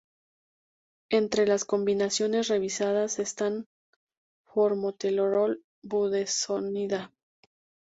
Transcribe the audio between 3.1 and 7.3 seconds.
están formoterol-budesonida.